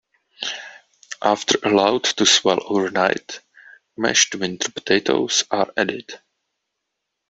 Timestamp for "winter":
4.33-4.71